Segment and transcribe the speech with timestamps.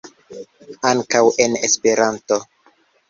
[0.91, 2.41] Ankaŭ en Esperanto.